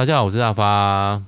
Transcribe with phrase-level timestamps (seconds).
[0.00, 1.22] 大家好，我是大发。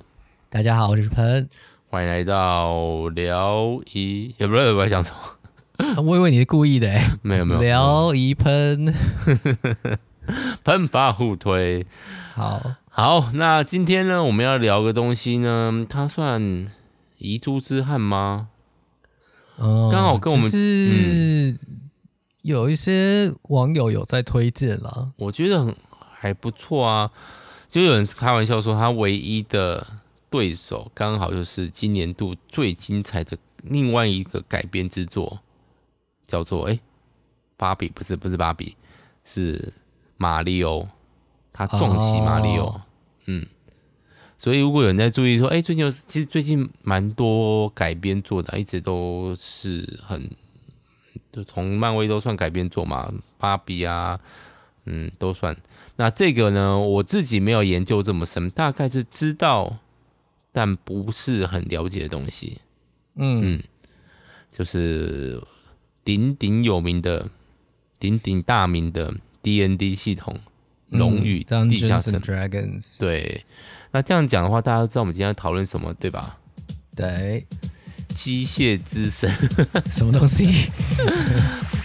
[0.48, 1.46] 大家好，我是喷。
[1.90, 6.00] 欢迎来到聊一，也不是我在讲什么。
[6.02, 6.88] 我以为你是故意的，
[7.20, 7.60] 没有没有。
[7.60, 8.94] 聊一喷，
[10.64, 11.86] 喷发互推。
[12.32, 16.66] 好好，那今天呢，我们要聊个东西呢，它算
[17.18, 18.48] 遗珠之憾吗？
[19.58, 21.54] 嗯，刚好跟我们是
[22.40, 25.76] 有一些网友有在推荐啦，我觉得很
[26.10, 27.10] 还不错啊。
[27.72, 29.94] 就有人开玩笑说，他唯一的
[30.28, 35.40] 对手刚好就是今年度最精彩的另外一个改编之作，
[36.26, 36.78] 叫做哎，
[37.56, 38.76] 芭比不是不是芭比，
[39.24, 39.72] 是
[40.18, 40.86] 马里奥，
[41.50, 42.82] 他撞击马里奥，哦、
[43.24, 43.46] 嗯，
[44.36, 50.30] 所以如果有人在注意说，哎，最近有其实最近蛮多改编做的，一直都是很，
[51.32, 54.20] 就从漫威都算改编做嘛，芭比啊。
[54.86, 55.56] 嗯，都算。
[55.96, 59.78] 那这个呢，我自己没有研究这么深，大概是知道，
[60.50, 62.60] 但不是很了解的东西。
[63.16, 63.62] 嗯嗯，
[64.50, 65.40] 就是
[66.02, 67.28] 鼎鼎有名的、
[67.98, 70.40] 鼎鼎大名的 D N D 系统
[70.98, 72.20] 《龙与地下城》嗯。
[72.22, 73.00] Dragons。
[73.00, 73.44] 对，
[73.90, 76.38] 那这样讲的话，大家都知道我们今天要讨论什么，对吧？
[76.96, 77.46] 对。
[78.14, 79.30] 机械之神，
[79.88, 80.70] 什么东西？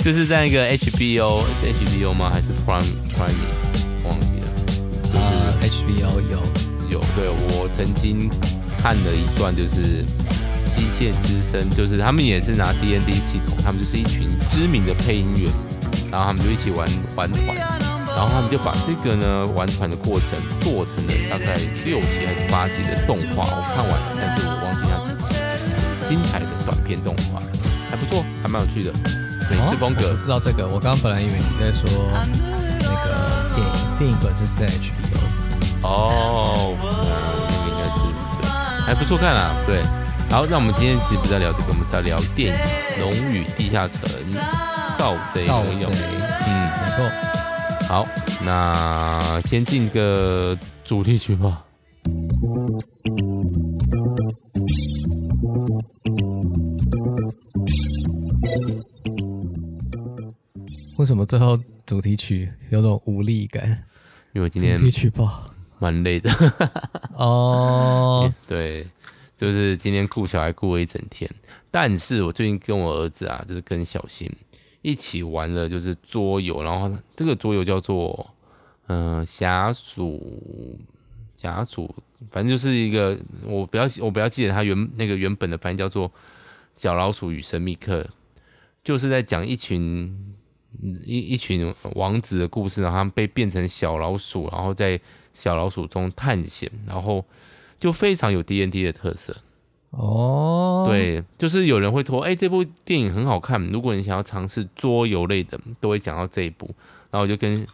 [0.07, 2.31] 就是在那个 HBO，是 HBO 吗？
[2.33, 3.35] 还是 Prime Prime？
[4.05, 4.47] 忘记了。
[5.03, 6.39] 就是、uh, HBO 有
[6.89, 7.03] 有。
[7.13, 8.29] 对，我曾经
[8.81, 10.05] 看了一段，就是
[10.73, 15.51] 机械之声，就是他们也是拿 D N D 系统，他们就是一群知名的配音员，
[16.09, 17.57] 然后他们就一起玩玩团，
[18.07, 25.39] 然后他们就把这个呢玩团的过程做成了大概六集还是八集的动画，我看完了，但是我忘记它是什么。
[26.07, 27.43] 精彩的短片动画
[27.91, 28.93] 还不错，还蛮有趣的，
[29.49, 30.07] 美式风格。
[30.07, 33.05] 哦、我知道这个，我刚刚本来以为你在说那个
[33.55, 35.19] 电影，电影本就是在 HBO。
[35.83, 37.99] 哦，那个应该是
[38.41, 38.43] 对，
[38.85, 39.55] 还不错看啊。
[39.65, 39.83] 对，
[40.29, 42.59] 好，那我们今天其实不在聊这个，我们在聊电影
[43.01, 44.01] 《龙与地下城》
[44.97, 45.45] 盗贼。
[45.45, 45.85] 盗贼，
[46.47, 47.09] 嗯，没错。
[47.87, 48.05] 好，
[48.43, 51.59] 那先进个主题曲吧。
[60.97, 63.83] 为什么最后主题曲有种无力感？
[64.33, 66.31] 因为今天主题曲吧，蛮累的。
[67.13, 68.83] 哦， 对，
[69.37, 71.29] 就是今天顾小孩顾了一整天。
[71.69, 74.27] 但是我最近跟我儿子啊，就是跟小新
[74.81, 76.63] 一起玩了，就是桌游。
[76.63, 78.33] 然后这个桌游叫做
[78.87, 80.79] 嗯，侠鼠
[81.35, 81.93] 侠鼠，
[82.31, 86.11] 反正就是一个我不要我不要记得它原那个原本的，翻译叫做
[86.75, 88.03] 小老鼠与神秘客，
[88.83, 90.33] 就是在讲一群。
[90.81, 94.99] 一一群王子的故事，然后他们被变成小老鼠，然后在
[95.33, 97.23] 小老鼠中探险，然后
[97.77, 99.35] 就非常有 D N D 的特色
[99.91, 100.85] 哦。
[100.89, 106.65] 对，就是有人会说，哎，这部电影很好看，如果你想要尝试桌游类的，都会讲到这一部。
[107.09, 107.65] 然后我就跟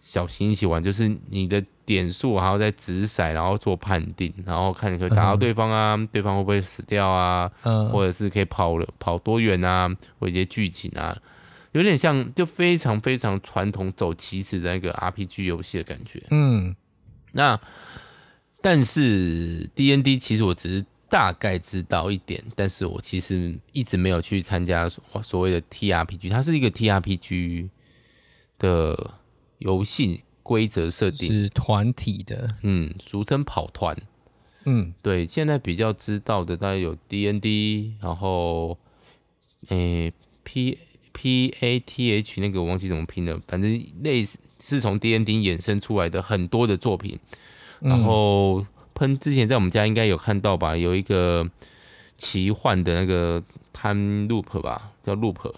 [0.00, 9.88] 小新一起玩，就是你的点数还要再掷骰，然后做判定，然后看你可以打到对方啊，嗯、对方会不会死掉啊，嗯、或者是可以跑了跑多远啊，
[10.18, 11.16] 或一些剧情啊。
[11.78, 16.20] 有点像，就非常非常传统走棋子的那个 RPG 游戏的感觉。
[16.32, 16.74] 嗯，
[17.30, 17.60] 那
[18.60, 26.28] 但是 D N D 其实我只是大概知道一点，但是我其实一直没有去参加所所谓的 TRPG。
[26.28, 27.68] 它是一个 TRPG
[28.58, 29.14] 的
[29.58, 33.96] 游戏规则设定，是团体的，嗯，俗称跑团。
[34.64, 38.76] 嗯，对，现在比较知道的大概有 D N D，然后
[39.68, 40.12] 诶、欸、
[40.42, 40.78] P。
[41.20, 47.18] P A T H 那个我忘记怎么拼了，反正类似是从 D N D 衍生出来的很多的作品。
[47.80, 48.64] 然后
[48.94, 51.50] 喷之前在我们家应该有看到吧，有一个
[52.16, 53.42] 奇幻的那个
[53.72, 55.52] Time Loop 吧，叫 Loop，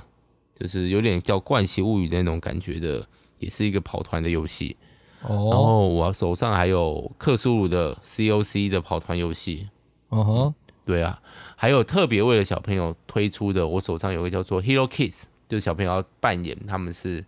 [0.58, 3.06] 就是有点叫《怪奇物语》的那种感觉的，
[3.38, 4.78] 也是一个跑团的游戏。
[5.20, 5.48] 哦。
[5.50, 9.68] 然后我手上还有克苏鲁的 C O C 的跑团游戏。
[10.08, 10.54] 哦吼。
[10.86, 11.20] 对啊，
[11.54, 15.24] 还有特别为了小朋友推出的，我手上有个叫做 Hero Kids。
[15.50, 17.24] 就是小朋友要扮演他们是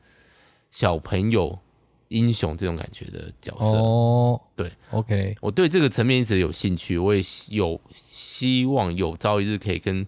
[0.70, 1.58] 小朋友
[2.06, 3.66] 英雄这种感觉的角色。
[3.66, 10.06] 哦，对，OK，我对这个层面一直有兴趣，我也有希望有朝一日可以跟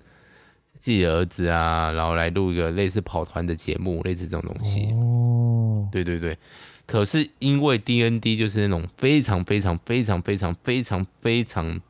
[0.75, 4.93] 自己的儿子啊，然后来录一个类似跑团的节目，类似这种东西。
[4.93, 6.39] 哦，对对对。
[6.87, 11.81] 可是因为 D N D 就是那种非常非常非常非常非常非常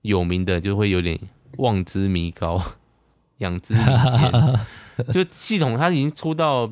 [0.00, 1.20] 有名的，就会有点
[1.58, 2.60] 望之弥高，
[3.38, 4.32] 仰之弥坚。
[5.12, 6.66] 就系统，它已经出到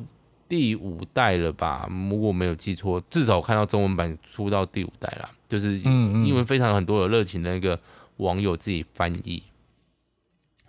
[0.47, 1.89] 第第五代了吧？
[2.11, 7.79] 如果没有记错，至少我看到中文版出到第五代了，就是因为非常很多有热情的那个
[8.17, 9.41] 网友自己翻译，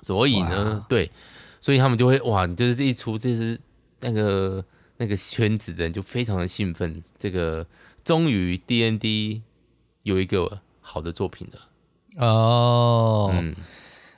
[0.01, 1.11] 所以呢，对，
[1.61, 3.61] 所以他们就会哇，就是这一出，就是
[4.01, 4.65] 那个
[4.97, 7.67] 那个圈子的人就非常的兴奋，这个
[8.03, 9.43] 终于 DND
[10.03, 13.55] 有一个好的作品了哦，嗯，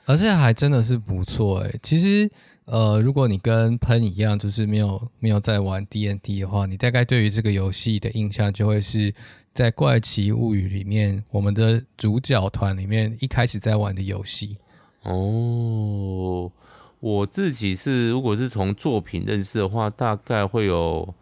[0.07, 2.31] 而且还真的是不错哎，其实。
[2.69, 9.13] 呃，如果你跟喷一样，就是没有没有在玩 DND 的话，你大概对于这个游戏的印象就会是
[9.53, 14.57] 在《怪奇物语》里面，我们的主角团里面一开始在玩的游戏。
[15.03, 16.51] 哦，
[16.99, 21.15] 我自己是如果是从作品认识的话，大概会有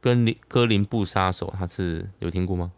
[0.00, 2.70] 跟哥林布杀手，他是有听过吗？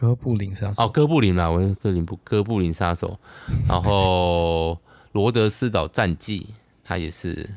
[0.00, 3.18] 哥布林杀手哦，哥布林啦，我哥林布哥布林杀手，
[3.68, 4.78] 然后
[5.12, 6.46] 罗德斯岛战记。
[6.82, 7.48] 他也是，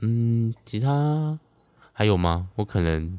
[0.00, 1.38] 嗯，其他
[1.92, 2.46] 还有吗？
[2.54, 3.18] 我可能，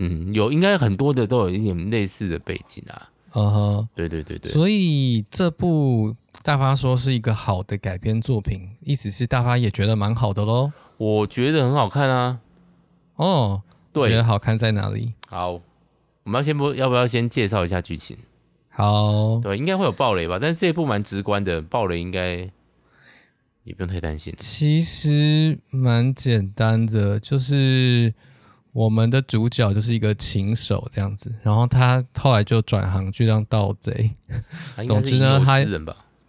[0.00, 3.10] 嗯，有，应该很多的都有一点类似的背景啊。
[3.34, 3.88] 嗯哼、uh，huh.
[3.94, 4.50] 对对对对。
[4.50, 10.72] 所以这部大发说是一个好的改编作品，意思是大发也觉得蛮好的喽。
[10.96, 12.40] 我觉得很好看啊。
[13.14, 13.62] 哦，
[13.92, 15.12] 对，觉得好看在哪里？
[15.28, 15.60] 好，
[16.24, 18.16] 我们要先不要不要先介绍一下剧情？
[18.68, 20.38] 好，对，应该会有暴雷吧？
[20.40, 22.50] 但是这一部蛮直观的，暴雷应该。
[23.64, 28.12] 也不用太担心，其实蛮简单的，就是
[28.72, 34.10] 我们的主角就是一个琴手这样子，然后他后来就转行去当盗贼。
[34.86, 35.64] 总之呢，他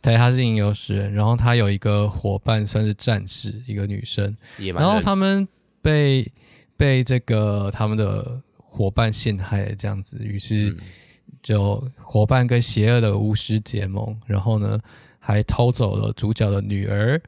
[0.02, 4.34] 对，他是吟游诗人，然后他有一个伙伴算是战士，一个女生，
[4.74, 5.46] 然后他们
[5.82, 6.32] 被
[6.78, 8.40] 被这个他们的
[8.76, 10.76] 伙伴陷害了这样子，于是
[11.42, 14.80] 就伙伴跟邪恶的巫师结盟，然后呢。
[15.28, 17.20] 还偷走了主角的女儿，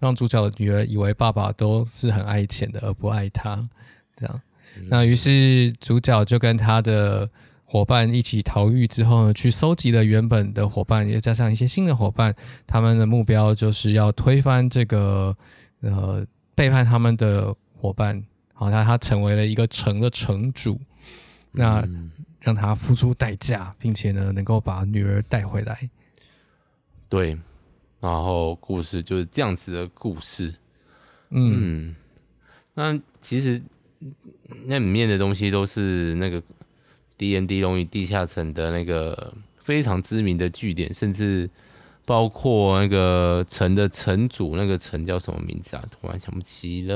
[0.00, 3.68] 让主角的女儿以为爸爸都是很爱钱的，而不爱她。
[4.16, 4.40] 这样，
[4.78, 7.28] 嗯、那于是主角就跟他的
[7.66, 12.34] 伙伴一起逃狱之后呢，去搜集了原本的伙伴，也加上一些新的伙伴。
[12.66, 15.36] 他们的目标就是要推翻这个
[15.82, 18.24] 呃背叛他们的伙伴，
[18.54, 20.80] 好，他他成为了一个城的城主。
[21.56, 21.86] 那
[22.40, 25.88] 让他付出代价，并且呢，能够把女儿带回来。
[27.08, 27.38] 对，
[28.00, 30.52] 然后故事就是这样子的故事，
[31.30, 31.96] 嗯，嗯，
[32.74, 33.62] 那其实
[34.66, 36.42] 那里面的东西都是那个
[37.16, 41.48] D N D 龙与地下城的那个非常知名的据点，甚至
[42.04, 45.84] 包括那个城的城主，那个城叫什么名字啊？
[45.90, 46.94] 突然想不起来，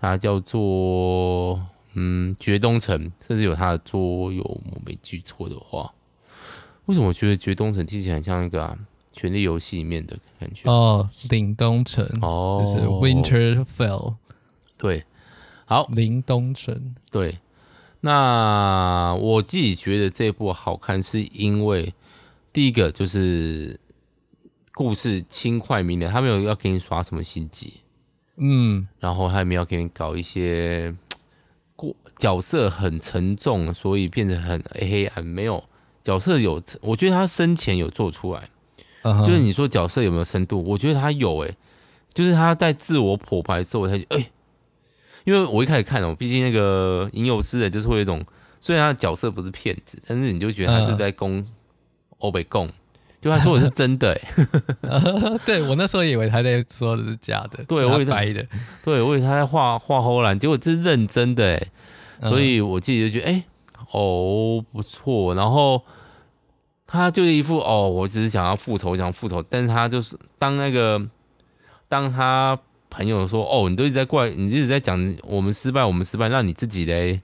[0.00, 1.60] 它叫做
[1.94, 5.92] 嗯绝东城，甚至有它的桌游，我没记错的话。
[6.86, 8.76] 为什么我觉得绝东城听起来很像一个、啊
[9.16, 10.68] 《权力游戏》里面的感觉？
[10.68, 14.16] 哦，凛冬城哦，就是 Winterfell。
[14.76, 15.04] 对，
[15.64, 16.94] 好，凛冬城。
[17.10, 17.38] 对，
[18.00, 21.94] 那我自己觉得这部好看，是因为
[22.54, 23.78] 第一个就是
[24.72, 27.80] 故事轻快明了，他没有要给你耍什么心机，
[28.36, 30.94] 嗯，然后他也没有给你搞一些
[31.74, 35.62] 过角色很沉重，所以变得很黑暗，没有。
[36.04, 38.48] 角色有，我觉得他生前有做出来
[39.02, 39.26] ，uh huh.
[39.26, 40.62] 就是你说角色有没有深度？
[40.62, 41.56] 我觉得他有诶、欸，
[42.12, 44.30] 就是他在自我剖白的时候，我才觉得哎，
[45.24, 48.24] 因为我一开始看哦，毕竟那个吟游诗人就是会有一种，
[48.60, 51.44] 虽然他的角色不是骗子，但是你就觉得他是在攻
[52.24, 52.68] 欧北贡，
[53.20, 54.18] 就他说我是真的
[54.82, 58.46] uh, 对我那时候以为他在说的是假的，对我以为他的，
[58.82, 61.60] 对我以为他在画画后来，结果这是认真的
[62.22, 63.32] 所以我自己就觉得哎。
[63.32, 63.44] 欸
[63.90, 65.36] 哦，不错。
[65.36, 65.80] 然后
[66.84, 69.40] 他就是一副哦，我只是想要复仇，想要复仇。
[69.48, 71.00] 但是他就是当那个
[71.88, 72.58] 当他
[72.90, 77.20] 朋友说哦，你都一直在怪，你一直在讲我们失败，我们失败，那你自己嘞？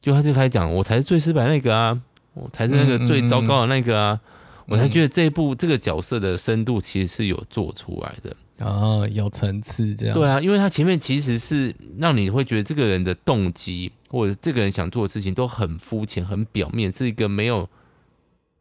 [0.00, 2.00] 就他就开始讲，我才是最失败那个啊，
[2.36, 4.20] 我才是那个最糟糕的那个啊。
[4.68, 8.34] 我才觉得这一部这个角色的深度其实是有做出来的。
[8.58, 10.14] 哦，有层次这样。
[10.14, 17.68] 对啊，因为他前面其实是让你会觉得这个人的动机或者这个人想做的事情都很肤浅、很表面，是一个没有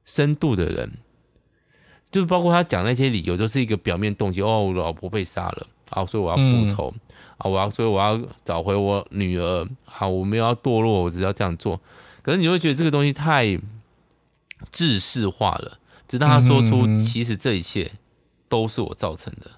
[0.06, 0.92] 深度的人。
[2.12, 4.44] 就是包括他讲那些理由，都是一个表面动机。
[4.44, 9.68] 哦，我老婆被杀了，啊，所以我要复仇、嗯、啊，我要，所以我要找回我女儿。
[9.86, 11.82] 啊，我没有要堕落，我只要这样做。
[12.26, 13.56] 可是你会觉得这个东西太
[14.72, 15.78] 制式化了，
[16.08, 17.92] 直到他说出，其实这一切
[18.50, 19.52] 都是我造成的。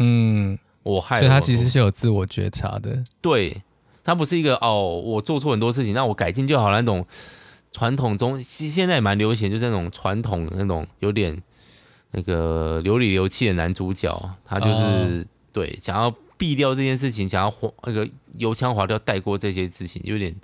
[0.00, 3.04] 嗯，我害所以他其实是有自我觉察的。
[3.20, 3.62] 对，
[4.02, 7.06] 他不是一个哦，我做错很多事情，那我改进就好了那种
[7.70, 11.40] 传统中，现现在也蛮流行，就是那种传统的那种有点
[12.10, 18.08] 那个流里流气的男主角，他就是、哦、对想要避掉这件事情，想要滑那个
[18.38, 20.34] 油腔滑调带过这些事情，有点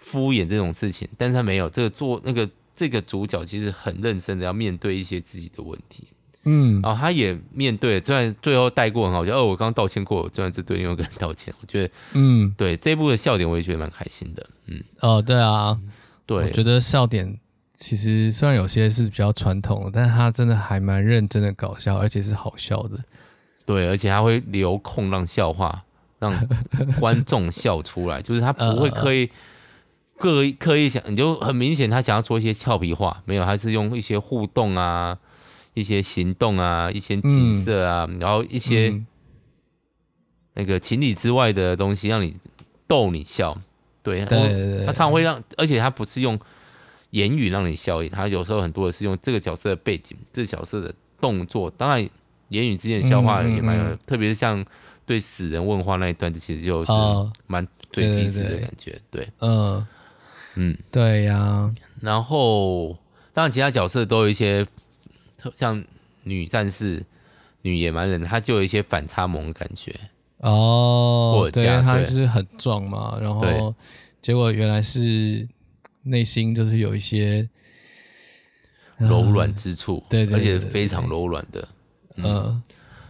[0.00, 1.08] 敷衍这种事情。
[1.16, 6.08] 但是他没有这个做那个这个主角其实很认真的要面对一些自己的问题。
[6.44, 15.78] 嗯，然后他也面对，虽然最后带过很好笑，哦，我刚刚道歉过，我虽然是对另外一个人道歉，我觉得，嗯，对这一部的笑点我也觉得蛮开心的，嗯，哦，对啊，
[16.24, 17.38] 对，我觉得笑点
[17.74, 22.96] 其实虽然有些是比较传统的，但是他真的还蛮认真的搞笑，而且是好笑的，
[23.66, 25.84] 对，而且他会留空让笑话
[26.18, 26.34] 让
[26.98, 29.28] 观众笑出来， 就是他不会刻意
[30.20, 35.18] 刻意刻意想，你就很明显他想要说一些俏皮话，没有，他是用一些互动啊。
[35.72, 38.92] 一些行动啊，一些景色啊，嗯、然后一些
[40.54, 42.34] 那个情理之外的东西，让你
[42.88, 43.56] 逗你笑。
[44.02, 46.38] 对，对，对，对，他常常会让，而且他不是用
[47.10, 51.70] 言语让你笑，他有时候很多的是用这个角色的背景、这个角色的动作。
[51.70, 52.06] 当然，
[52.48, 54.62] 言语之间的笑话也蛮有，嗯嗯、特别是像
[55.06, 56.90] 对死人问话那一段，其实就是
[57.46, 59.00] 蛮对彼此的感觉。
[59.08, 59.86] 对，嗯
[60.54, 61.70] 嗯，对呀。
[62.00, 62.98] 然后，
[63.32, 64.66] 当然其他角色都有一些。
[65.54, 65.82] 像
[66.24, 67.02] 女战士、
[67.62, 69.90] 女野蛮人，她就有一些反差萌的感觉
[70.40, 71.48] 哦。
[71.50, 73.74] 对，她就是很壮嘛，然后
[74.20, 75.48] 结果原来是
[76.02, 77.48] 内心就是有一些
[78.98, 81.66] 柔软之处，嗯、对，对，对，对，而且非常柔软的。
[82.16, 82.62] 嗯，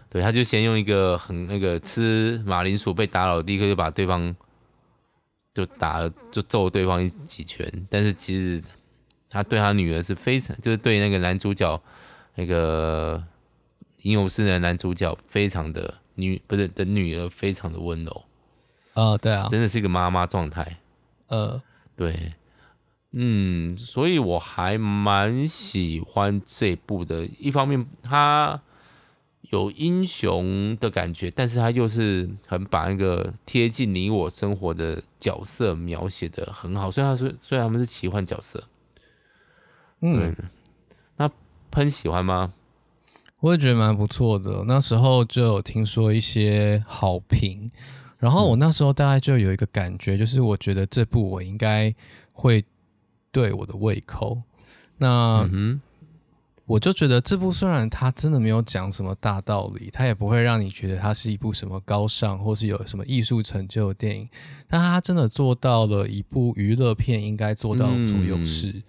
[0.08, 4.32] 对，他就先用一个很那个吃马铃薯被打扰，立刻就把对方
[5.54, 7.70] 就打了，就揍对方几拳。
[7.88, 8.62] 但是其实
[9.28, 11.80] 他对他女儿是非常，就是对那个男主角。
[12.36, 13.22] 那个
[14.02, 18.24] 吟游诗人的男主角非常的女，不是的女儿非常的温柔
[18.94, 20.78] 啊，对啊，真的是一个妈妈状态，
[21.26, 21.60] 呃，
[21.96, 22.32] 对，
[23.10, 27.26] 嗯，所以我还蛮喜欢这部的。
[27.26, 28.62] 一方面，他
[29.50, 36.90] 有英雄的感觉，但是他又是很把那个贴近你我生活的角色描写的很好。
[36.90, 38.64] 虽然说，虽然他们是奇幻角色，
[40.00, 40.34] 嗯。
[41.16, 41.30] 那
[41.70, 42.52] 喷喜欢吗？
[43.40, 44.64] 我也觉得蛮不错的。
[44.66, 47.70] 那时候就有听说一些好评，
[48.18, 51.94] 然后我那时候大概就有一个感觉，就是我觉得这部我应该
[52.32, 52.64] 会
[53.32, 54.40] 对我的胃口。
[54.98, 55.48] 那
[56.70, 64.28] 我就觉得这部虽然它真的没有讲什么大道理，它也不会让你觉得它是一部什么高尚或是有什么艺术成就的电影，
[64.68, 68.68] 但它真的做到了一部娱乐片应该做到的所有事。
[68.68, 68.82] 嗯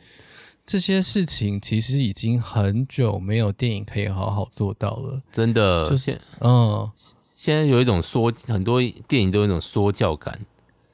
[0.64, 5.90] 这些事情其实已经很久没有电影可以好好做到了，真的。
[5.90, 6.90] 就是嗯，
[7.36, 10.40] 现在有一种说，很多电影都有一种说教感。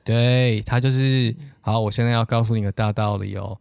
[0.05, 3.59] 对，它就是好，我现在要告诉你个大道理哦，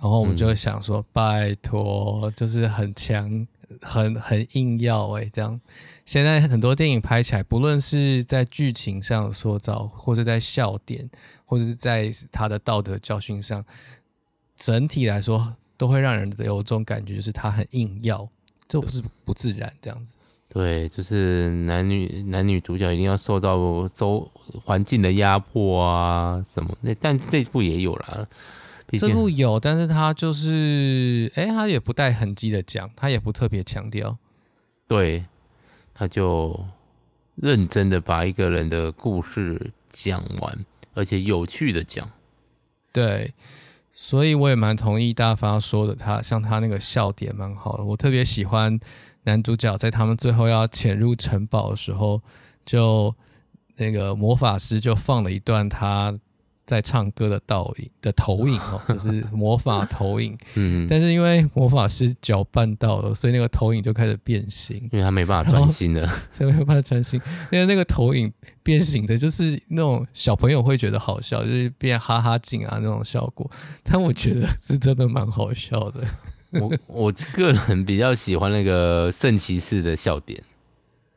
[0.00, 3.46] 然后我们就会想说，嗯、拜托，就是很强、
[3.80, 5.60] 很很硬要哎，这样。
[6.04, 11.08] 现在很多电影拍起来，不论是在剧情上塑造，或者在笑点，
[11.44, 13.64] 或者是在他的道德教训上。
[14.56, 18.28] 整体来说，都会让人有这种感觉，就是他很硬要，
[18.68, 20.12] 这不是不自然这样子。
[20.50, 24.30] 对，就是男女男女主角一定要受到周
[24.64, 26.76] 环境的压迫啊什么。
[26.82, 28.26] 那但这部也有啦，
[28.98, 34.16] 这部有，但是他就是，哎，他也不带痕迹的讲，他也不特别强调。
[34.86, 35.24] 对，
[35.94, 36.66] 他就
[37.36, 42.10] 认真的把一个人的故事讲完，而且有趣的讲。
[42.92, 43.32] 对。
[43.92, 48.78] 所以我也蛮同意大发说的，他像他那个笑点蛮好的，我特别喜欢
[49.24, 52.22] 男主角在他们最后要潜入城堡的时候，
[52.64, 53.14] 就
[53.76, 56.18] 那个魔法师就放了一段他。
[56.70, 60.38] 在唱歌的倒影的投影 哦，就是魔法投影。
[60.54, 67.20] 嗯，但是因为魔法师搅拌到了，所以那个投影就开始变形，因为他没办法专心了， 所以没办法专心。
[67.50, 73.50] 因为那个投影变形的，就是那种小朋友会觉得好笑，就是变哈哈镜啊那种效果。
[73.82, 76.06] 但我觉得是真的蛮好笑的。
[76.50, 80.40] 我我个人比较喜欢那个圣骑士的笑点。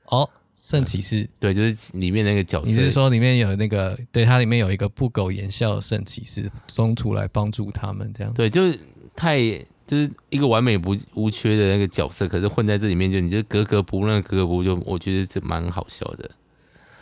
[0.06, 0.28] 哦。
[0.64, 2.72] 圣骑士、嗯，对，就是里面那个角色。
[2.72, 4.00] 你是说里面有那个？
[4.14, 8.34] 对，它里面有一个不苟言笑的圣骑士，中途来帮助他们，这样。
[8.34, 8.80] 对，就是
[9.14, 9.38] 太
[9.86, 16.32] 就是一个完美不无缺的那个角色，可是混在这里面，就你就格格不入，那个格格不入，就我觉得是蛮好笑的。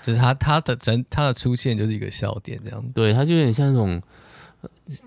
[0.01, 2.83] 就是他他的整他的出现就是一个笑点，这样。
[2.95, 4.01] 对，他就有点像那种。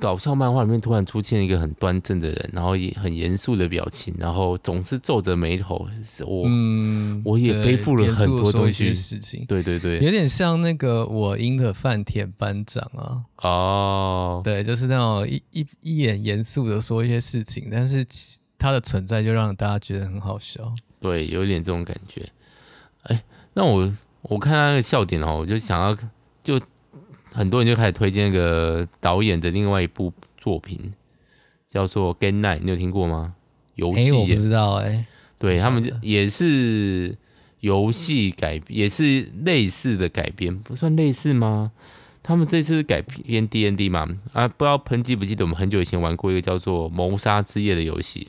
[0.01, 5.87] 搞笑漫画里面突然出现一个很端正的人，然后也很严肃的表情，然后总是皱着眉头。
[6.27, 9.45] 我，嗯，我也背负了很多东西事情。
[9.47, 13.23] 对对对，有点像那个我英的饭田班长啊。
[13.43, 18.05] 哦，对，就是那种一一一眼严肃的说一些事情，但是
[18.59, 20.75] 他的存在就让大家觉得很好笑。
[20.99, 22.27] 对，有点这种感觉。
[23.03, 23.93] 哎，那我
[24.23, 25.95] 我看他那个笑点哦，我就想要
[26.43, 26.59] 就
[27.35, 30.93] 很多人就开始推荐那个导演的另外一部作品，
[31.69, 33.35] 叫做《Game Night》，你有听过吗？
[33.75, 37.17] 游戏、欸、我不知道哎、欸，对他们就也是
[37.59, 41.73] 游戏改，也是类似的改编，不算类似吗？
[42.23, 48.29] 他们这次改编 D N D 嘛，啊，不知道喷记不记得我们很久以前玩过一个叫做《谋杀之夜》的游戏。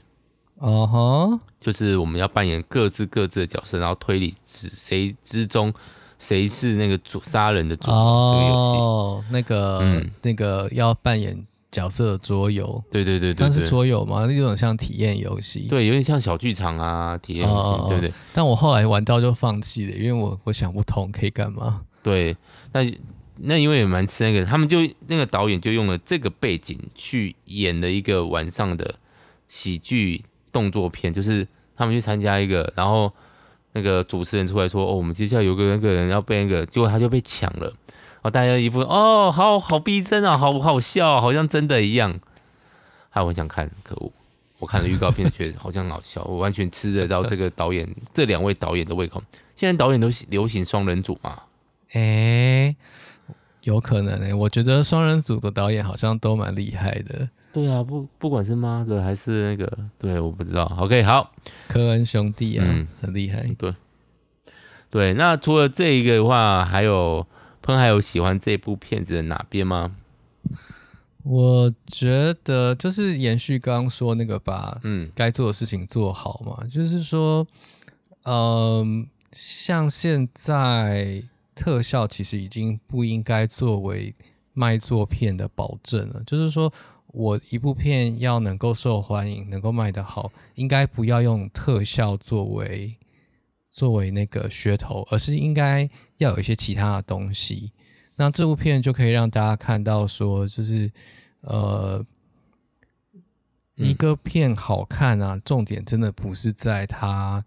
[0.58, 5.72] 哦哈，就是我们要扮演各自各自的角色，然后推理指谁之中
[6.18, 7.92] 谁是那个主杀人的主。
[7.92, 14.26] 哦，这个游戏哦，那个，嗯，那个要扮演角色的桌游，对对对对，算是桌游吗？
[14.26, 18.14] 那种像体验游戏，对，有点像小剧场啊，体验游戏，哦、对，对对。
[18.34, 21.82] 但我后来玩到就放弃了，因为我我想不通可以干嘛。
[22.04, 22.36] 对，
[22.72, 22.82] 那
[23.38, 28.96] 那因为也蛮吃那个，他们就那个导演就用了这个背景去演了一个晚上的
[29.48, 30.24] 喜剧。
[30.56, 31.46] 动作片就是
[31.76, 33.12] 他们去参加一个，然后
[33.76, 37.68] 那个主持人出来说：“哦，我们接下来有个那个人要被那个，结果他就被抢了。”
[38.24, 42.18] 然后，大家一副哦，好好逼真啊，好好笑，好像真的一样。
[43.10, 44.12] 还我想看，可恶！
[44.60, 49.22] 我看了预告片，觉得好像很好笑，我完全吃得到这个导演这两位导演的胃口。
[49.58, 51.44] 现在导演都流行双人组嘛？
[51.92, 52.76] 哎、
[53.64, 57.30] 有可能哎、我觉得双人组的导演好像都蛮厉害的。
[57.56, 60.66] 对啊，不不管是妈的还是那个，对，我不知道。
[60.78, 61.32] OK，好，
[61.70, 63.48] 科恩兄弟啊，嗯、很厉害。
[63.58, 63.74] 对，
[64.90, 67.26] 对，那除了这一个的话，还有
[67.62, 69.96] 喷还有喜欢这部片子的哪边吗？
[71.24, 77.48] 我觉得就是延续刚刚说那个把嗯该做的事情做好嘛，嗯、就是说，
[78.24, 81.24] 嗯、呃，像现在
[81.56, 84.14] 特效其实已经不应该作为
[84.52, 86.74] 卖作片的保证了，就是说。
[87.16, 92.94] 我一部片要能够受欢迎，能够卖得好，应该不要用特效作为
[93.70, 97.72] 作为那个噱头，而是应该要有一些其他的东西。
[98.18, 100.92] 那这部片就可以让大家看到，说就是
[101.40, 102.06] 呃，
[103.76, 107.44] 一个片好看啊，重点真的不是在它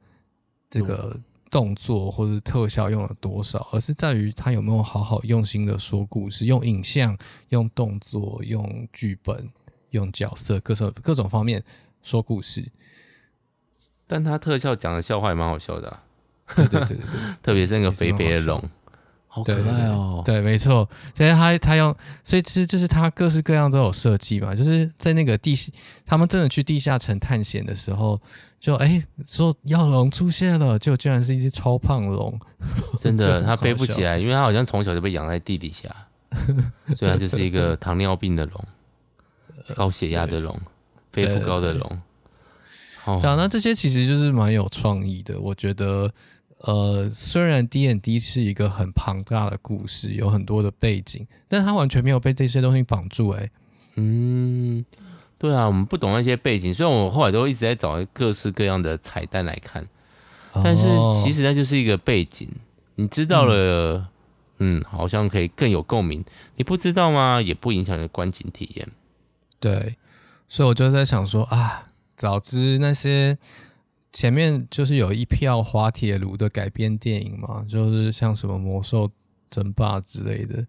[0.70, 7.16] 这个动作或者特效用了多少，而是在于他有没有好好用心的说故事，用影像、
[7.48, 9.50] 用动作、用剧本。
[9.92, 11.64] 用角色各种各种方面
[12.02, 12.70] 说故事，
[14.06, 16.02] 但他特效讲的笑话也蛮好笑的，啊，
[16.54, 18.62] 对对对对对， 特别是那个肥肥的龙，
[19.38, 25.54] 好可爱哦，对，没错，所以他他用，所以其实就是他各式各样都有设计嘛，就是在那个地，
[26.04, 28.20] 他们真的去地下城探险的时候，
[28.58, 32.38] 就哎、欸、说药龙出现了，就居然是一只超胖龙，
[33.00, 35.88] 真的 他飞不起来，因为他好像从小就被养在地底下，
[36.94, 38.64] 所以他就是一个糖尿病的龙。
[39.76, 40.58] 高血压的龙，
[41.12, 42.00] 飞不高的龙。
[43.02, 45.38] 好，哦、那这些其实就是蛮有创意的。
[45.38, 46.10] 我觉得，
[46.58, 53.30] 呃，虽然 D&D 是一个很庞大的故事，有很多的背景，但它完全没有被这些东西绑住。
[53.30, 53.50] 哎，
[53.96, 54.84] 嗯，
[55.38, 59.86] 对啊，我们不懂那些背景，虽然我后来都一直在找各式各样的彩蛋来看，
[60.52, 60.88] 但是
[61.22, 62.50] 其实那就是一个背景。
[62.96, 64.08] 你知道了，
[64.58, 66.24] 嗯，嗯，好像可以更有共鸣。
[66.56, 67.40] 你不知道吗？
[67.40, 68.88] 也不影响你的观景体验。
[69.60, 69.96] 对，
[70.48, 71.84] 所以我就在想说啊，
[72.16, 73.38] 早知那些
[74.12, 79.10] 前面就是有一票滑铁卢的改编电影嘛，就是像什么《魔兽
[79.50, 80.66] 争霸》之类的，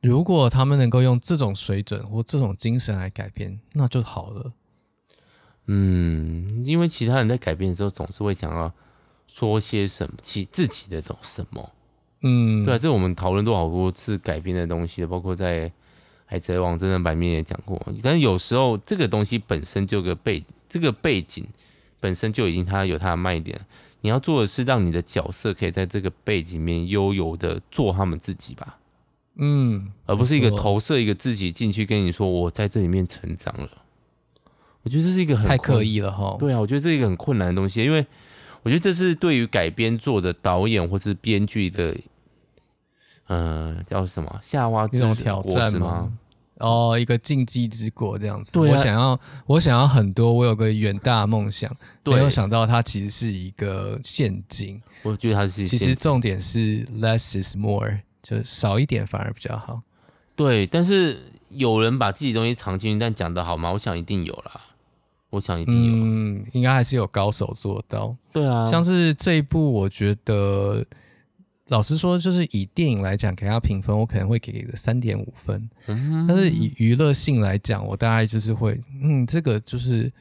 [0.00, 4.52] 如果他们能够用这种水准或这种精神来改编，那就好了。
[5.66, 8.72] 嗯，因为其他人在改编的时候，总是会想要
[9.26, 11.70] 说些什么，其自己的种什么。
[12.22, 15.72] 嗯，对啊，这我们讨论过好多次改编的东西，包括在。
[16.32, 21.44] 海贼王真人版面也讲过，但是有时候这个东西本身就有个背，这个背景
[22.00, 23.60] 本身就已经它有它的卖点。
[24.00, 28.78] 你要做的是让你的角色可以在这个背景里面悠游的做他们自己吧，
[29.36, 33.68] 嗯，而不是一个投射一个自己进去跟你说我在这里面成长了。
[34.82, 36.34] 我觉得这是一个很太刻意了哈。
[36.38, 38.06] 对啊，我觉得这是一个很困难的东西，因为
[38.62, 41.94] 我觉得这是对于改编做的导演或是编剧的。
[43.32, 46.12] 嗯，叫什么夏娃这种挑战吗？
[46.60, 48.52] 哦，一个禁忌之国这样子。
[48.52, 50.32] 对啊，我想要，我想要很多。
[50.32, 51.70] 我有个远大梦想，
[52.04, 54.80] 对没有想到它其实是一个陷阱。
[55.02, 55.66] 我觉得它是。
[55.66, 59.82] 其实重点是 less is more，就少一点反而比较好。
[60.36, 61.18] 对，但是
[61.50, 63.72] 有人把自己东西藏进去，但讲得好吗？
[63.72, 64.60] 我想一定有啦。
[65.30, 65.92] 我想一定有。
[65.92, 68.16] 嗯，应该还是有高手做到。
[68.32, 70.84] 对啊，像是这一部，我觉得。
[71.70, 75.70] 老实说，就是以电影来讲，给他评分，我可能会给个三点五分。
[75.86, 80.12] 嗯、但是以娱乐性来讲，我大概就是会，嗯，这个就是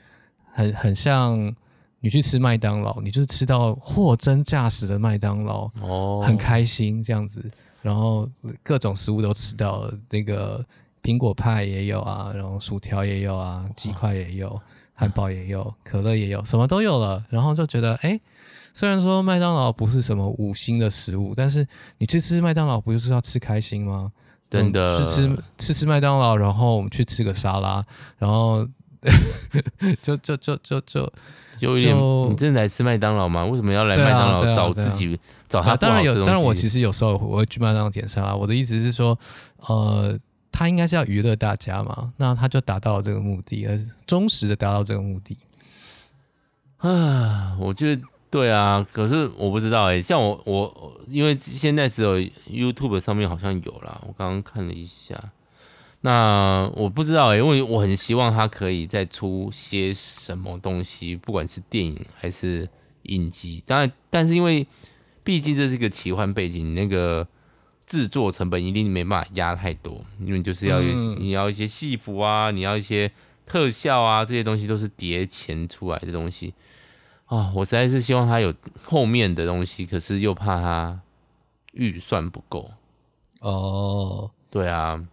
[0.54, 1.54] 很很像
[2.00, 7.44] 你去吃麦当劳，你就是吃到货真价实的麦当劳，哦，很开心这样子，
[7.82, 8.30] 然后
[8.62, 10.64] 各种食物都吃到了，那个
[11.02, 14.62] 苹果派也有啊，然后薯条也有啊，鸡块也有，
[14.94, 18.20] 汉堡也有，可乐也有，什么都有了，然后就觉得，哎，
[18.80, 24.10] 虽然说麦当劳不是什么五星的食物，但是你去吃麦当劳不就是要吃开心吗？
[24.50, 27.84] 真的，吃吃吃吃麦当劳，然后我们去吃个沙拉，
[28.18, 28.66] 然后
[30.02, 31.12] 就就就就就。
[31.60, 31.94] 有一点，
[32.30, 33.44] 你真的来吃麦当劳吗？
[33.44, 35.76] 为什么要来麦当劳找自己找他？
[35.76, 38.34] 当然有，当然我其实有时候我会去麦当劳点沙拉。
[38.34, 39.20] 我的意思是说，
[39.58, 40.18] 呃，
[40.54, 45.38] 他应该是要娱乐大家嘛，那他就达到了这个目的，而忠实的达到这个目的。
[46.78, 55.16] 啊，我觉得对啊，可是我不知道哎、欸，像我我因为现在只有 YouTube 上面好像有啦，我刚刚看了一下。
[56.02, 62.70] 那我不知道诶、欸，因为我很希望他可以再出些什么东西，不管是电影还是
[63.04, 63.62] 影集。
[63.66, 64.66] 当然，但是因为
[65.24, 67.28] 毕竟这是一个奇幻背景，那个
[67.86, 73.12] 制作成本一定没办法压太多，因为就是要你要一些戏服啊，你要一些
[73.46, 76.54] 特效啊，这些东西都是叠钱出来的东西
[77.30, 77.54] 啊、哦。
[77.56, 81.00] 我实在是希望他有后面的东西，可是又怕他
[81.72, 82.70] 预算不够。
[83.40, 85.04] 哦，对啊。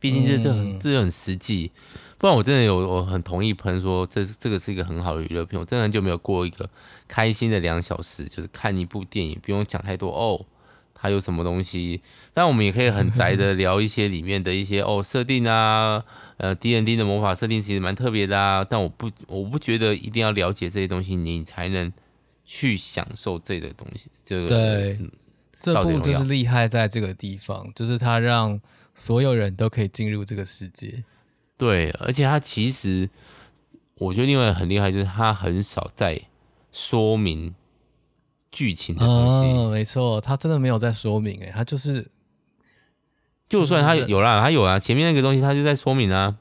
[0.00, 1.72] 毕竟这这很这很实际，
[2.18, 6.68] 不然我真的有我很同意喷说这这个是一个很好的娱乐片，我真的很久没有过一个
[7.08, 10.44] 开心的两小时，就是看一部电影不用讲太多哦，
[11.04, 12.00] 它有什么东西，
[12.32, 16.02] 但我们也可以很宅的 聊一些里面的一些哦设定啊，
[16.38, 21.92] 呃 D N D 的魔法设定其实蛮特别的啊，但我不我不觉得一定要了解这些东西你才能
[22.46, 24.98] 去享受这个东西，这个对，
[25.60, 28.58] 这部就是厉害在这个地方，就是它让。
[28.96, 31.02] 所有人都可以进入这个世界，
[31.58, 33.10] 对，而且他其实，
[33.96, 36.20] 我觉得另外很厉害，就是他很少在
[36.70, 37.52] 说明
[38.54, 39.58] 剧情的东西。
[39.58, 42.08] 哦，没错，他真的没有在说明，诶，他就是，
[43.48, 46.36] 就算他有啦，他有啊，前面那个东西他就在说明啊，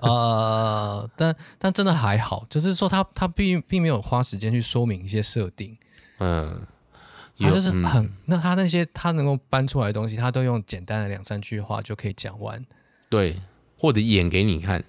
[0.00, 5.76] 呃，但但真的还好，就是说他他并并没有花时间去说明一些设定，
[6.20, 6.64] 嗯。
[7.38, 12.64] 他就是很，嗯、那他那些他能够搬出来的东西，他都用简单的两三句话就可以讲完。
[13.10, 13.38] 对，
[13.76, 14.82] 或者演给你看。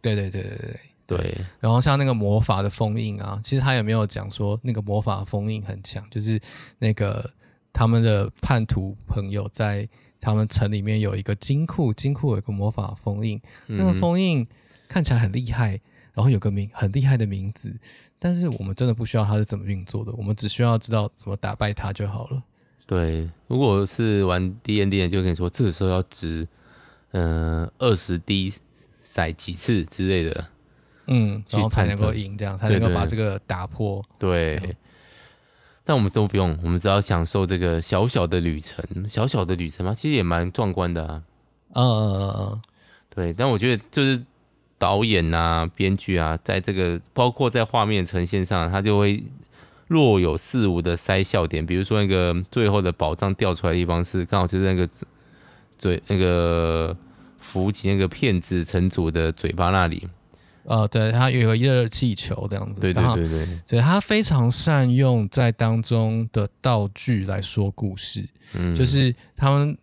[0.00, 0.80] 对对对对对
[1.16, 1.38] 对。
[1.60, 6.40] 然后像那个魔法的封印啊，其实他也没有讲说那个魔法封印很强，就是
[6.78, 7.30] 那个
[7.72, 9.88] 他们的叛徒朋友在
[10.20, 14.46] 他们城里面有一个金库，金库有一个魔法封印，嗯、那个封印
[14.88, 15.80] 看起来很厉害，
[16.12, 17.74] 然后有个名很厉害的名字。
[18.18, 22.42] 但是我们真的不需要它是怎么运作的，我们只需要知道怎么打败它就好了。
[22.86, 26.46] 对，如果是玩 D N D 的，就跟你说，这个时候要值，
[27.12, 28.52] 嗯，二十滴
[29.02, 30.48] 骰几次之类的，
[31.10, 34.02] 嗯，然后才能够赢，这样才能够把这个打破。
[34.18, 34.74] 对，对，
[35.84, 41.22] 但我们都不用，我们只要享受这个小小的旅程，小小的旅程嘛，其实也蛮壮观的啊。
[41.74, 42.60] 嗯嗯嗯嗯，
[43.14, 44.24] 对，但我觉得就是。
[44.80, 49.22] 导演啊，编剧啊，在这个包括在画面呈现上，他就会
[49.88, 51.66] 若有似无的塞笑点。
[51.66, 54.88] 比如说那个最后的宝藏掉出来的地方是刚好就是那个
[55.76, 56.96] 嘴那个
[57.38, 60.08] 扶起那个骗子城主的嘴巴那里。
[60.64, 62.80] 哦，对，他有一个热气球这样子。
[62.80, 68.28] 对对对对，对他非常善用在当中的道具来说故事。
[68.54, 69.76] 嗯，就是他们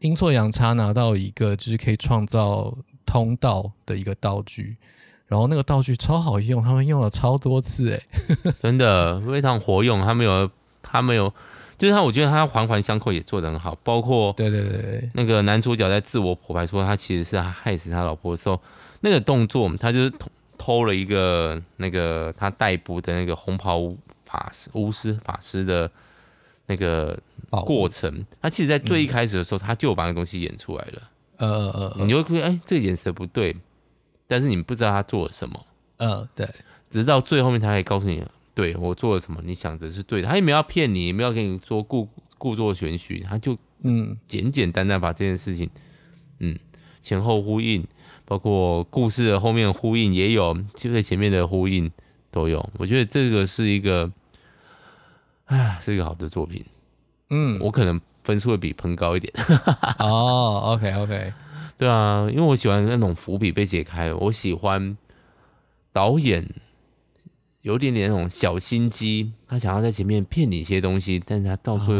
[0.00, 2.76] 阴错阳差拿到一个，就是可以创造。
[3.06, 4.78] 通道的一个道具，
[5.26, 8.00] 然后那个道具超好用，他们用了超多次，哎，
[8.58, 10.00] 真的非常活用。
[10.00, 10.50] 他们有，
[10.82, 11.32] 他们有，
[11.76, 13.76] 就是他，我觉得他环环相扣也做得很好。
[13.84, 18.60] 包括对对对，那个男主角在自我剖白说他其实是害死他老婆的时候，
[19.04, 25.90] 那个动作他就是偷偷了一个那个他逮捕的那个红袍法师巫师法师的
[26.66, 27.18] 那个
[27.66, 28.24] 过程。
[28.40, 31.10] 他其实，在最一开始的时候，他就把那个东西演出来了。
[31.36, 33.54] 呃呃呃，你就会觉得哎，这个眼神不对，
[34.26, 35.66] 但是你不知道他做了什么。
[35.98, 36.48] 呃，对，
[36.88, 40.28] 直到最后面他可以告诉你，对我做了什么，你想的是对的。
[40.28, 45.68] 他也没有要骗你，也没有要给你说故故作玄虚，他就嗯，简简单单把这件事情，
[46.38, 46.58] 嗯，
[47.02, 47.86] 前后呼应，
[48.24, 51.90] 包括故事的后面呼应也有，就在前面的呼应
[52.30, 52.68] 都有。
[52.78, 54.10] 我觉得这个是一个，
[55.46, 56.64] 啊，是一个好的作品。
[57.30, 58.00] 嗯，我可能。
[58.24, 59.30] 分数会比喷高一点
[60.00, 61.34] 哦、oh,，OK OK，
[61.76, 64.96] 对啊，因为我喜欢那种伏笔被解开，我喜欢
[65.92, 66.48] 导演
[67.60, 71.92] 有点点那种小心机，他想要在前面骗你一些东西，但是他到处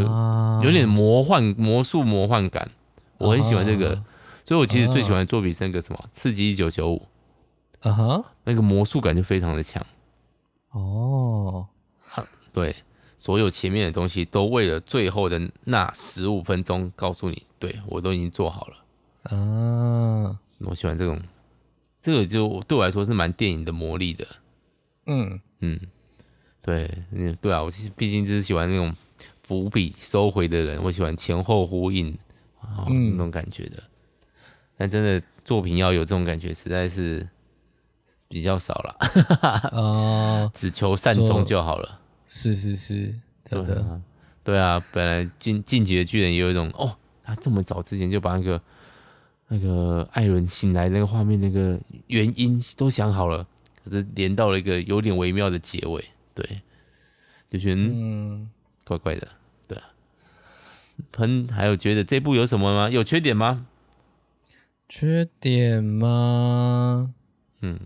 [0.62, 1.58] 有点魔幻、oh.
[1.58, 2.70] 魔术、魔幻感，
[3.18, 3.98] 我很喜欢这个，oh.
[4.44, 7.06] 所以我其实最喜欢的作品是那个什么《刺激一九九五》，
[7.88, 9.84] 啊哈，那个魔术感就非常的强。
[10.70, 11.66] 哦，
[12.52, 12.76] 对，
[13.16, 18.76] 所有前面的东西都为了最后的那十五分钟告诉你，对，我都已经做好了。
[19.34, 21.18] 啊，我喜欢这种，
[22.02, 24.26] 这个就对我来说是蛮电影的魔力的。
[25.06, 25.80] 嗯嗯，
[26.60, 28.94] 对，嗯，对啊，我毕竟就是喜欢那种
[29.42, 32.10] 伏笔收回的人，我喜欢前后呼应
[32.60, 33.82] 啊、嗯、那种感觉的。
[34.76, 37.28] 但真的作品要有这种感觉，实在是
[38.28, 39.70] 比较少了。
[39.72, 42.00] 哦， 只求善终就好了。
[42.26, 43.74] 是是是，真的。
[43.74, 44.02] 对啊，
[44.42, 48.60] 对啊，本来进进击的巨人也有一种哦，他这么早之前就把那个
[49.48, 53.46] 那个艾伦醒来那个画面那个原因都想好了，
[53.84, 56.62] 可是连到了一个有点微妙的结尾，对，
[57.50, 58.50] 就觉得嗯，
[58.86, 59.28] 怪怪的。
[59.68, 59.84] 对啊，
[61.12, 62.90] 喷还有觉得这部有什么吗？
[62.90, 63.66] 有缺点吗？
[64.96, 67.12] 缺点吗？
[67.62, 67.80] 嗯，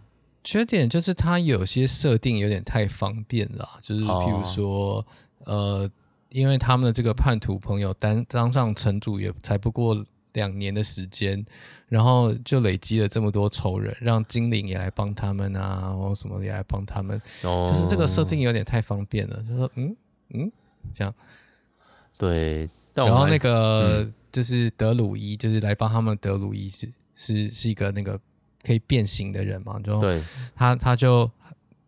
[0.44, 4.99] 缺点就是它有些设定有点太方便了，就是譬如说，
[5.47, 5.90] 哦、呃，
[6.29, 11.42] 因为他们的这个叛徒朋友当当上城主也才不过两年的时间，
[11.88, 19.97] 然后就累积了这么多仇人，让精灵也来帮他们啊，或什么也来帮他们，哦、就是这个设定有点太方便了，就说嗯
[20.35, 20.53] 嗯
[20.92, 21.14] 这样，
[22.18, 24.03] 对，然后那个。
[24.03, 26.17] 嗯就是德鲁伊，就是来帮他们。
[26.21, 28.19] 德鲁伊是是是一个那个
[28.62, 29.79] 可以变形的人嘛？
[29.81, 30.23] 就对，
[30.55, 31.31] 他他就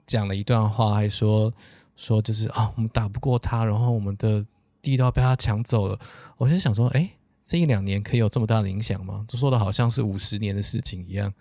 [0.06, 1.52] 讲了一段话，还说
[1.96, 4.44] 说就是啊，我们打不过他，然后我们的
[4.80, 5.98] 地道被他抢走了。
[6.38, 7.10] 我就想说，哎、欸，
[7.44, 9.24] 这一两年可以有这么大的影响吗？
[9.28, 11.32] 就说的好像是五十年的事情一样。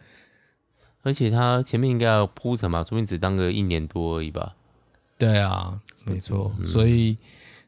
[1.02, 4.56] 而且他前面应该要铺陈嘛，说不定只当个一年多而已吧？
[5.18, 6.54] 对啊，没错。
[6.60, 7.18] 嗯、所以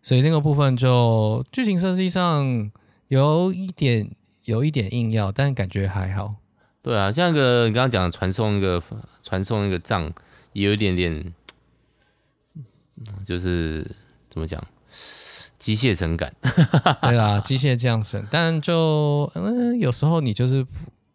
[0.02, 2.72] 所以那个部分就剧情设计上。
[3.12, 4.10] 有一点，
[4.45, 6.36] 有一点硬要，但感觉还好。
[6.82, 8.82] 对啊，像那个你刚刚讲的传送那个
[9.21, 10.10] 传送那个杖，
[10.54, 11.34] 也有一点点，
[13.26, 13.86] 就是
[14.30, 14.65] 怎么讲，
[15.58, 16.34] 机械神感。
[17.04, 20.65] 对啦，机械降神，但就嗯，有时候你就是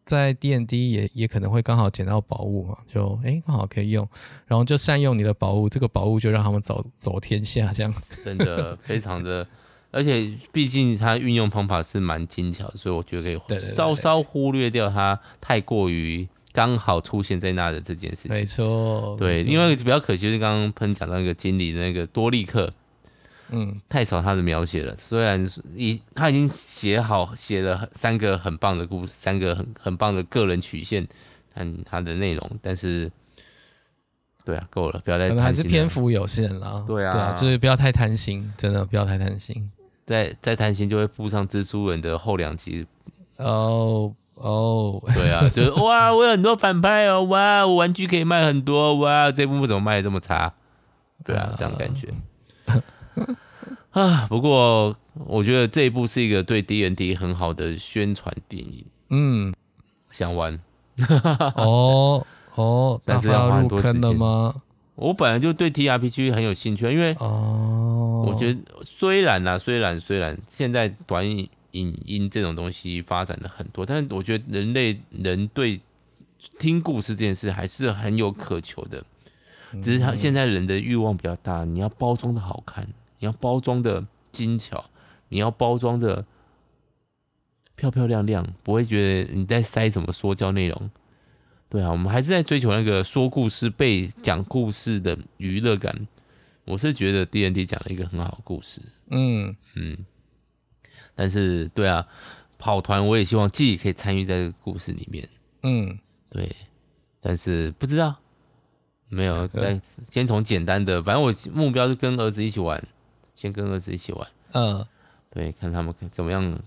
[0.05, 4.07] 在 D N D 也也可能会刚好捡到宝物嘛，就哎刚好可以用，
[4.45, 9.49] 然后就善用你的宝物，这个宝物就让他们走走天下，这样真的非常的。
[9.91, 18.33] 而且毕竟它运用方法是蛮精巧，所以我觉得可以稍稍忽略掉它太过于刚好出现在那的这件事情。
[18.33, 22.73] 没错，对，另外一个比较可惜就是刚刚喷讲到一个经理的那个多利克，
[23.51, 24.95] 嗯，太少他的描写了。
[24.97, 31.07] 虽然已他已经写好写了三个很棒的故事，三个很很棒的个人曲线，
[31.55, 33.11] 看他的内容，但是。
[34.45, 35.45] 对啊，够了，不要再贪心。
[35.45, 36.85] 还是篇幅有限了。
[36.87, 39.69] 对啊，对啊，就是不要太贪心，真的不要太贪心。
[40.07, 42.87] 再再贪心就会附上蜘蛛人的后两集。
[43.37, 50.55] 哦哦，对啊， 就是哇，我有很多反派哦，哇，我玩具可以卖很多，哇，这部怎么卖的这么差？
[51.25, 52.09] 对啊，这样感觉。
[53.93, 58.87] 啊，不过我觉得这一部是一个对 D N D 很好的宣传电影。
[59.11, 59.53] 嗯，
[60.11, 60.59] 想玩。
[61.57, 62.27] 哦。
[62.55, 64.55] 哦，但是要花很多时间吗？
[64.95, 67.86] 我本来就对 TRPG 很有兴趣，因为哦，
[68.27, 75.81] 我觉得虽然啊，虽然虽然现在短影音这种东西发展的很多，但是我觉得人类人对
[76.59, 79.05] 听故事这件事还是很有渴求的，
[79.83, 82.87] 只是他现在人的欲望比较大，你要包装的好看，
[83.19, 84.85] 你要包装的精巧，
[85.29, 86.25] 你要包装的
[87.75, 90.91] 漂漂亮亮，不会觉得你在塞什么说教内容。
[91.69, 96.07] 对啊，我们还是在追求那个说故事、被讲故事的娱乐感。
[96.67, 99.97] 我是觉得 D N D 讲了一个很好的故事，嗯嗯。
[101.15, 102.07] 但是，对啊，
[102.59, 105.27] 跑团我也希望自己可以参与在这个故事里面，
[105.63, 105.99] 嗯，
[106.29, 106.55] 对。
[107.23, 108.15] 但是不知道，
[109.09, 112.83] 没有在先从简单的，反正我目标是跟儿子一起玩，
[113.35, 114.87] 先跟儿子一起玩，嗯，
[115.31, 116.61] 对，看他们怎么样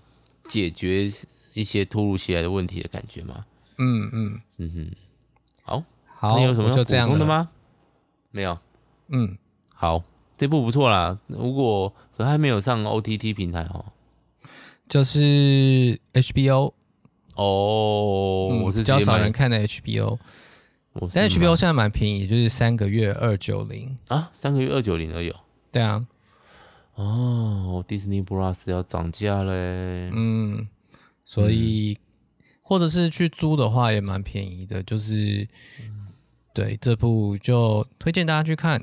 [0.48, 1.08] 解决
[1.54, 3.44] 一些突如其来的问题的感觉嘛。
[3.78, 4.90] 嗯嗯嗯哼，
[5.62, 7.48] 好，好，你有什么要补充的吗？
[8.32, 8.58] 没有，
[9.08, 9.38] 嗯，
[9.80, 10.02] 好，
[10.36, 11.18] 这部不错啦。
[11.26, 13.82] 如果可还没有上 OTT 平台哦，
[14.86, 16.74] 就是 HBO
[17.34, 20.18] 哦，嗯、我是比较少人看的 HBO，
[21.14, 25.32] 但 HBO 现在蛮便宜，就是三个月二九零啊，三个月二九零而已。
[25.72, 25.98] 对啊，
[26.96, 30.68] 哦，Disney Plus 要涨价嘞，嗯，
[31.24, 31.96] 所以。
[31.98, 32.04] 嗯
[32.62, 35.42] 或者是去租的话也蛮便宜的，就是，
[35.80, 36.06] 嗯、
[36.54, 38.80] 对这部就推荐大家去看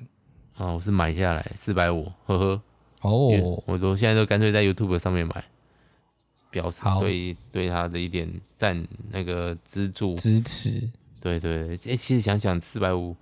[0.57, 0.73] 啊！
[0.73, 2.61] 我是买下来四百五，呵呵。
[3.01, 5.43] 哦，我都现在都干脆在 YouTube 上面买，
[6.49, 7.01] 表示对好
[7.51, 10.89] 对他的一点赞那个资助支持。
[11.19, 13.15] 对对，哎、欸，其实想想四百五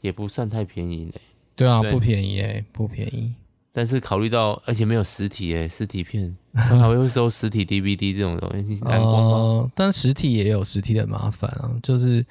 [0.00, 1.20] 也不算太便宜嘞。
[1.54, 3.34] 对啊，不便宜哎，不便宜。
[3.72, 12.24] 但是考虑到，而且没有实体哎，实体片还会收实体 DVD 这种东西，哦，但实体也有实体的麻烦啊，就是，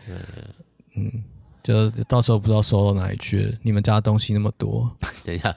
[0.95, 1.23] 嗯，
[1.67, 3.53] 就到时候不知道收到哪里去了。
[3.61, 4.89] 你们家东西那么多，
[5.25, 5.53] 等一下，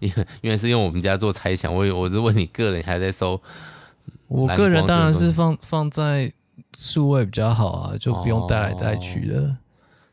[0.00, 3.40] 因为因为是用我们家做猜想，我我是问你个人还在收。
[4.26, 6.32] 我个人当然是放放在
[6.76, 9.40] 数位比较好啊，就不用带来带去的。
[9.42, 9.56] 哦。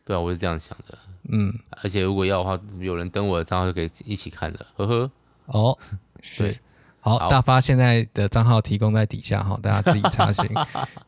[0.06, 0.96] 对啊，我是这样想的。
[1.30, 4.64] 嗯，而且如果要的话，有人登我的账号就可以一起看的。
[4.76, 5.12] 呵呵。
[5.48, 5.76] 哦，
[6.38, 6.60] 对。
[7.02, 10.46] 好，好，大发现在的账号提供在底下哈，大家自己查询。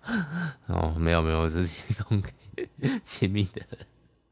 [0.66, 2.34] 哦，没有没有，我是提供给
[3.04, 3.80] 亲密的人。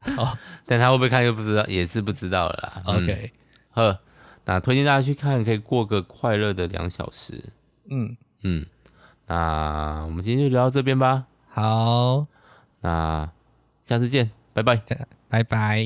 [0.00, 0.36] 好，
[0.66, 2.82] 但他会不会看又不知道，也是不知道了啦。
[2.86, 3.32] OK，
[3.70, 3.98] 呵，
[4.44, 7.52] 那推荐大家去看，可以过个快乐的两小时。
[7.88, 8.16] 嗯。
[8.42, 8.64] 嗯，
[9.26, 11.26] 那我们今天就聊到这边吧。
[11.50, 12.26] 好，
[12.80, 13.30] 那
[13.82, 14.80] 下次见，拜拜，
[15.28, 15.84] 拜拜。